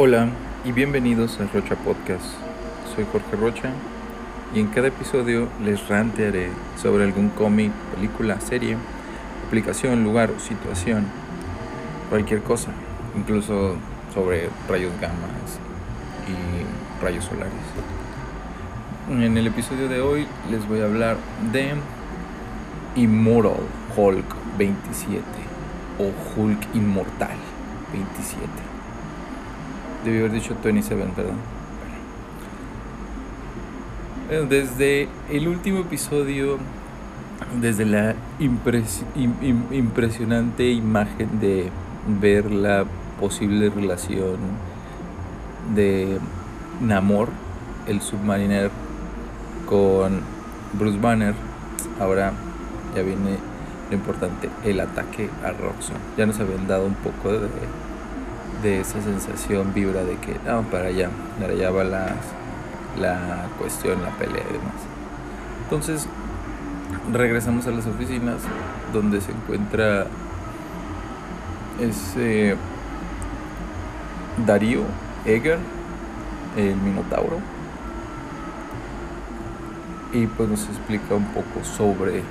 Hola 0.00 0.28
y 0.64 0.70
bienvenidos 0.70 1.40
a 1.40 1.48
Rocha 1.52 1.74
Podcast. 1.74 2.24
Soy 2.94 3.04
Jorge 3.10 3.34
Rocha 3.34 3.72
y 4.54 4.60
en 4.60 4.68
cada 4.68 4.86
episodio 4.86 5.48
les 5.64 5.88
rantearé 5.88 6.50
sobre 6.80 7.02
algún 7.02 7.30
cómic, 7.30 7.72
película, 7.96 8.40
serie, 8.40 8.76
aplicación, 9.44 10.04
lugar 10.04 10.30
o 10.30 10.38
situación, 10.38 11.04
cualquier 12.10 12.42
cosa, 12.42 12.70
incluso 13.16 13.74
sobre 14.14 14.48
rayos 14.68 14.92
gamas 15.00 15.58
y 16.28 17.04
rayos 17.04 17.24
solares. 17.24 17.52
En 19.10 19.36
el 19.36 19.48
episodio 19.48 19.88
de 19.88 20.00
hoy 20.00 20.28
les 20.48 20.64
voy 20.68 20.80
a 20.80 20.84
hablar 20.84 21.16
de 21.50 21.72
Immortal 22.94 23.66
Hulk 23.96 24.36
27 24.58 25.24
o 25.98 26.40
Hulk 26.40 26.72
Inmortal 26.76 27.36
27. 27.92 28.77
Debí 30.04 30.18
haber 30.18 30.32
dicho 30.32 30.54
27, 30.62 31.02
perdón. 31.14 31.36
Bueno, 34.28 34.46
desde 34.46 35.08
el 35.30 35.48
último 35.48 35.80
episodio, 35.80 36.58
desde 37.60 37.84
la 37.84 38.14
impres 38.38 39.04
im 39.16 39.32
im 39.40 39.62
impresionante 39.72 40.70
imagen 40.70 41.40
de 41.40 41.70
ver 42.20 42.50
la 42.50 42.84
posible 43.18 43.70
relación 43.70 44.36
de 45.74 46.18
Namor, 46.80 47.28
el 47.86 48.00
submariner, 48.00 48.70
con 49.66 50.20
Bruce 50.74 50.98
Banner, 50.98 51.34
ahora 52.00 52.32
ya 52.94 53.02
viene 53.02 53.36
lo 53.90 53.96
importante, 53.96 54.48
el 54.64 54.80
ataque 54.80 55.28
a 55.44 55.52
Roxxon. 55.52 55.96
Ya 56.16 56.26
nos 56.26 56.38
habían 56.40 56.66
dado 56.68 56.86
un 56.86 56.94
poco 56.94 57.32
de 57.32 57.48
de 58.62 58.80
esa 58.80 59.00
sensación 59.02 59.72
vibra 59.72 60.04
de 60.04 60.16
que 60.16 60.36
no, 60.46 60.62
para 60.62 60.86
allá, 60.86 61.10
para 61.40 61.52
allá 61.52 61.70
va 61.70 61.84
la, 61.84 62.16
la 62.98 63.46
cuestión, 63.58 64.02
la 64.02 64.10
pelea 64.10 64.42
y 64.48 64.52
demás. 64.52 64.74
Entonces 65.64 66.08
regresamos 67.12 67.66
a 67.66 67.70
las 67.70 67.86
oficinas 67.86 68.36
donde 68.92 69.20
se 69.20 69.32
encuentra 69.32 70.06
ese 71.80 72.56
Darío 74.46 74.82
Eger, 75.24 75.58
el 76.56 76.76
Minotauro, 76.76 77.38
y 80.12 80.26
pues 80.26 80.48
nos 80.48 80.64
explica 80.64 81.14
un 81.14 81.26
poco 81.26 81.64
sobre 81.64 82.22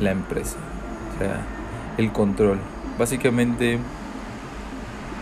la 0.00 0.12
empresa, 0.12 0.56
o 1.14 1.18
sea, 1.18 1.40
el 1.96 2.12
control. 2.12 2.58
Básicamente 2.98 3.78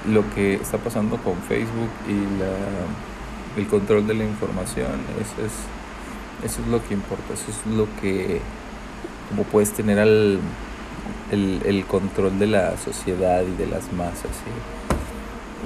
lo 0.09 0.23
que 0.35 0.55
está 0.55 0.79
pasando 0.79 1.17
con 1.19 1.37
Facebook 1.49 1.91
y 2.09 2.15
la, 2.39 3.61
el 3.61 3.67
control 3.67 4.07
de 4.07 4.15
la 4.15 4.25
información, 4.25 4.93
eso 5.21 5.47
es, 5.47 6.51
eso 6.51 6.63
es 6.63 6.69
lo 6.69 6.87
que 6.87 6.95
importa, 6.95 7.35
eso 7.35 7.51
es 7.51 7.75
lo 7.75 7.87
que, 8.01 8.41
como 9.29 9.45
puedes 9.45 9.73
tener 9.73 9.99
al, 9.99 10.39
el, 11.31 11.61
el 11.65 11.85
control 11.87 12.39
de 12.39 12.47
la 12.47 12.77
sociedad 12.77 13.43
y 13.43 13.57
de 13.57 13.67
las 13.67 13.93
masas 13.93 14.31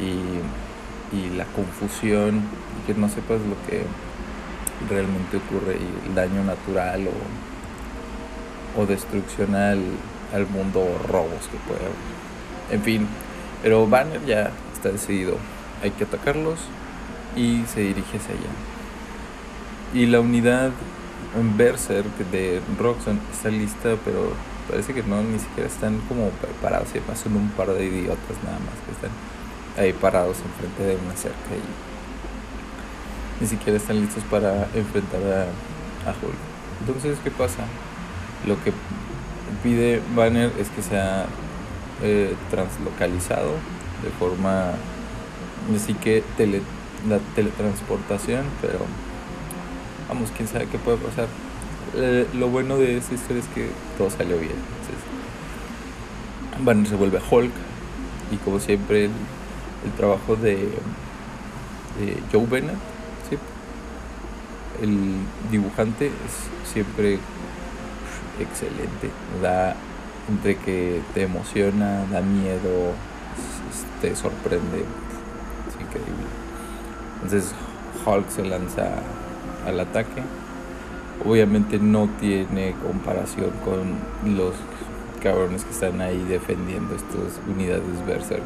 y, 0.01 1.17
y 1.17 1.37
la 1.37 1.45
confusión 1.47 2.43
y 2.83 2.87
que 2.87 2.99
no 2.99 3.09
sepas 3.09 3.41
lo 3.41 3.57
que 3.69 3.85
realmente 4.89 5.37
ocurre 5.37 5.77
y 5.77 6.09
el 6.09 6.15
daño 6.15 6.45
natural 6.45 7.09
o, 7.09 8.81
o 8.81 8.87
destrucción 8.87 9.55
al, 9.55 9.83
al 10.33 10.47
mundo 10.47 10.81
o 10.81 11.07
robos 11.07 11.49
que 11.51 11.59
puede. 11.69 11.91
En 12.71 12.83
fin, 12.83 13.07
pero 13.63 13.87
Banner 13.87 14.25
ya 14.27 14.51
está 14.73 14.91
decidido. 14.91 15.37
Hay 15.83 15.91
que 15.91 16.05
atacarlos 16.05 16.59
y 17.37 17.65
se 17.73 17.81
dirige 17.81 18.19
hacia 18.19 18.35
allá. 18.35 18.51
Y 19.95 20.07
la 20.07 20.21
unidad 20.21 20.71
Berserk 21.57 22.17
de 22.33 22.61
Roxxon 22.79 23.21
está 23.33 23.51
lista, 23.51 23.97
pero 24.05 24.33
parece 24.69 24.95
que 24.95 25.03
no, 25.03 25.23
ni 25.23 25.39
siquiera 25.39 25.69
están 25.69 26.01
como 26.09 26.31
preparados. 26.31 26.89
Son 27.23 27.37
un 27.37 27.51
par 27.51 27.69
de 27.69 27.85
idiotas 27.85 28.37
nada 28.45 28.59
más 28.59 28.75
que 28.85 28.93
están 28.93 29.11
ahí 29.79 29.93
parados 29.93 30.39
enfrente 30.39 30.83
de 30.83 30.97
una 30.97 31.17
cerca 31.17 31.55
y 31.55 31.61
ni 33.41 33.47
siquiera 33.47 33.79
están 33.79 34.01
listos 34.01 34.23
para 34.25 34.69
enfrentar 34.75 35.21
a 36.07 36.11
Hulk. 36.11 36.35
Entonces, 36.81 37.19
¿qué 37.23 37.31
pasa? 37.31 37.65
Lo 38.47 38.63
que 38.63 38.73
pide 39.63 40.03
Banner 40.15 40.53
es 40.59 40.69
que 40.69 40.83
sea 40.83 41.27
eh, 42.03 42.35
translocalizado 42.51 43.51
de 44.03 44.11
forma 44.19 44.73
así 45.77 45.95
que 45.95 46.23
tele, 46.37 46.63
la 47.09 47.19
teletransportación 47.35 48.45
pero 48.61 48.79
vamos 50.09 50.31
quién 50.37 50.49
sabe 50.49 50.67
qué 50.67 50.79
puede 50.79 50.97
pasar 50.99 51.27
eh, 51.95 52.27
lo 52.35 52.49
bueno 52.49 52.79
de 52.79 52.97
esta 52.97 53.15
historia 53.15 53.43
es 53.43 53.49
que 53.49 53.69
todo 53.99 54.11
salió 54.11 54.39
bien 54.39 54.53
entonces 56.61 56.89
se 56.91 56.97
vuelve 56.97 57.21
Hulk 57.31 57.53
y 58.33 58.37
como 58.37 58.61
siempre 58.61 59.05
el, 59.07 59.93
trabajo 59.97 60.37
de, 60.37 60.57
de 61.99 62.23
Joe 62.33 62.47
Bennett 62.47 62.77
¿sí? 63.29 63.37
el 64.83 65.17
dibujante 65.51 66.07
es 66.07 66.73
siempre 66.73 67.19
excelente 68.39 69.11
da 69.43 69.77
entre 70.31 70.57
que 70.57 71.01
te 71.15 71.23
emociona, 71.23 72.05
da 72.11 72.21
miedo, 72.21 72.93
te 74.01 74.15
sorprende. 74.17 74.85
Es 75.69 75.81
increíble. 75.81 76.27
Entonces 77.17 77.53
Hulk 78.07 78.31
se 78.31 78.45
lanza 78.45 79.03
al 79.67 79.81
ataque. 79.81 80.23
Obviamente 81.25 81.79
no 81.79 82.09
tiene 82.19 82.75
comparación 82.87 83.51
con 83.65 84.35
los 84.35 84.55
cabrones 85.23 85.65
que 85.65 85.71
están 85.71 86.01
ahí 86.01 86.25
defendiendo 86.29 86.95
estas 86.95 87.41
unidades 87.47 88.07
Berserk. 88.07 88.43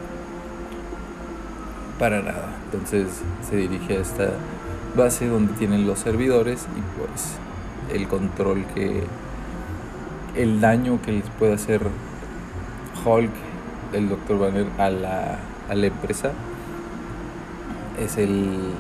Para 1.99 2.23
nada. 2.23 2.56
Entonces 2.65 3.09
se 3.49 3.56
dirige 3.56 3.99
a 3.99 4.00
esta 4.00 4.31
base 4.97 5.28
donde 5.28 5.53
tienen 5.55 5.87
los 5.87 6.00
servidores 6.00 6.67
y 6.77 6.99
pues 6.99 7.37
el 7.93 8.09
control 8.09 8.65
que 8.75 9.05
el 10.37 10.61
daño 10.61 11.00
que 11.03 11.12
les 11.12 11.28
puede 11.39 11.55
hacer 11.55 11.81
Hulk, 13.05 13.31
el 13.93 14.09
Dr. 14.09 14.39
Banner, 14.39 14.67
a 14.78 14.91
la, 14.91 15.39
a 15.69 15.75
la 15.75 15.87
empresa 15.87 16.33
es 17.99 18.17
el, 18.17 18.73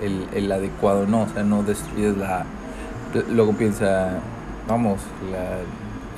el, 0.00 0.28
el, 0.32 0.52
adecuado, 0.52 1.06
no, 1.06 1.22
o 1.22 1.28
sea, 1.28 1.42
no 1.42 1.62
destruyes 1.62 2.16
la... 2.16 2.44
Luego 3.30 3.52
piensa, 3.52 4.20
vamos, 4.68 5.00
la, 5.30 5.58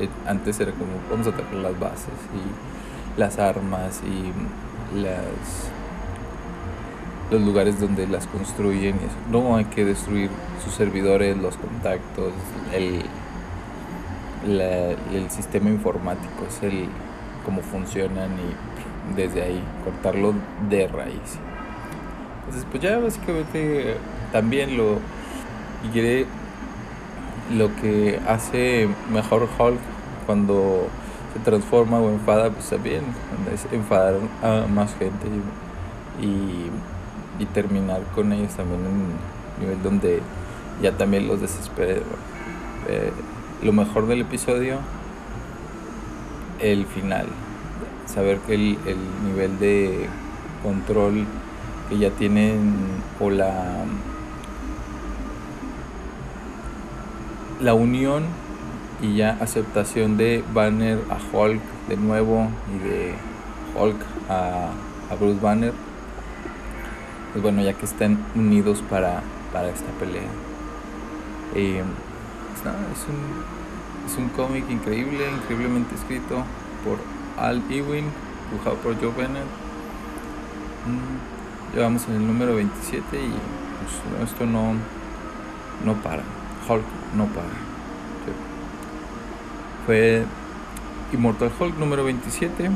eh, 0.04 0.09
antes 0.27 0.60
era 0.60 0.72
como, 0.72 0.93
vamos 1.10 1.27
a 1.27 1.31
atacar 1.31 1.54
las 1.54 1.78
bases 1.81 2.15
y 2.34 3.19
las 3.19 3.38
armas 3.38 4.00
y 4.04 4.99
las 4.99 5.71
los 7.31 7.41
lugares 7.41 7.81
donde 7.81 8.06
las 8.06 8.27
construyen. 8.27 8.97
No 9.31 9.56
hay 9.56 9.65
que 9.65 9.84
destruir 9.84 10.31
sus 10.62 10.75
servidores, 10.75 11.37
los 11.37 11.56
contactos, 11.56 12.33
el, 12.72 13.03
la, 14.47 14.91
el 14.91 15.31
sistema 15.31 15.71
informático, 15.71 16.44
es 16.49 16.62
el 16.62 16.87
cómo 17.44 17.62
funcionan 17.62 18.31
y 18.32 19.16
desde 19.16 19.43
ahí 19.43 19.62
cortarlo 19.84 20.34
de 20.69 20.88
raíz. 20.88 21.38
Entonces, 22.41 22.66
pues 22.71 22.83
ya 22.83 22.99
básicamente 22.99 23.97
también 24.33 24.77
lo 24.77 24.99
quiere 25.93 26.27
lo 27.53 27.75
que 27.77 28.21
hace 28.27 28.88
mejor 29.12 29.49
Hulk 29.59 29.78
cuando 30.27 30.89
se 31.33 31.41
transforma 31.41 31.98
o 31.98 32.09
enfada, 32.10 32.51
pues 32.51 32.71
también 32.71 33.03
es 33.53 33.66
enfadar 33.72 34.15
a 34.42 34.66
más 34.66 34.95
gente 34.95 35.27
y, 36.21 36.71
y, 37.42 37.47
terminar 37.47 38.03
con 38.15 38.33
ellos 38.33 38.53
también 38.53 38.80
en 38.80 38.86
un 38.86 39.13
nivel 39.60 39.83
donde 39.83 40.21
ya 40.80 40.92
también 40.92 41.28
los 41.28 41.41
desespere. 41.41 42.03
Eh, 42.89 43.13
lo 43.65 43.72
mejor 43.72 44.07
del 44.07 44.21
episodio, 44.21 44.78
el 46.61 46.87
final. 46.87 47.27
Saber 48.07 48.39
que 48.39 48.55
el, 48.55 48.78
el 48.87 48.99
nivel 49.27 49.59
de 49.59 50.07
control 50.63 51.25
que 51.89 51.99
ya 51.99 52.11
tienen 52.11 52.75
o 53.21 53.31
la 53.31 53.84
la 57.61 57.75
unión 57.75 58.25
y 59.01 59.16
ya 59.16 59.39
aceptación 59.41 60.17
de 60.17 60.45
Banner 60.53 60.99
a 61.10 61.37
Hulk 61.37 61.60
de 61.89 61.97
nuevo 61.97 62.49
y 62.75 62.89
de 62.89 63.15
Hulk 63.78 63.97
a, 64.28 64.71
a 65.10 65.15
Bruce 65.19 65.41
Banner 65.41 65.72
pues 67.33 67.43
bueno 67.43 67.63
ya 67.63 67.72
que 67.72 67.84
están 67.84 68.19
unidos 68.34 68.83
para, 68.89 69.22
para 69.53 69.69
esta 69.69 69.91
pelea 69.99 70.28
eh, 71.55 71.83
es 72.60 73.09
un 73.09 73.65
es 74.06 74.18
un 74.18 74.28
cómic 74.30 74.68
increíble, 74.71 75.30
increíblemente 75.30 75.95
escrito 75.95 76.45
por 76.84 76.98
Al 77.42 77.62
Ewing, 77.71 78.04
dibujado 78.51 78.77
por 78.77 78.95
Joe 79.01 79.12
Bennett. 79.16 79.47
Mm, 80.86 81.74
Llevamos 81.74 82.06
en 82.09 82.15
el 82.15 82.27
número 82.27 82.54
27 82.54 83.03
y 83.16 83.33
pues, 83.33 84.30
esto 84.30 84.47
no, 84.47 84.74
no 85.84 85.95
para. 86.03 86.22
Hulk 86.68 86.84
no 87.16 87.27
para. 87.27 87.48
Fue 89.86 90.24
Immortal 91.12 91.50
Hulk 91.59 91.77
número 91.78 92.04
27. 92.04 92.71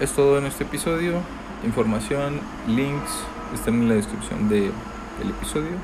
Es 0.00 0.12
todo 0.12 0.38
en 0.38 0.46
este 0.46 0.64
episodio. 0.64 1.20
Información, 1.64 2.40
links 2.66 3.10
están 3.52 3.74
en 3.74 3.88
la 3.88 3.94
descripción 3.96 4.48
de, 4.48 4.60
del 5.18 5.30
episodio. 5.38 5.76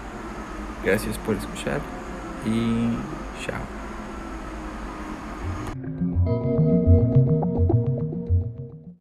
Gracias 0.84 1.18
por 1.18 1.34
escuchar 1.34 1.80
y 2.44 2.90
chao. 3.44 3.83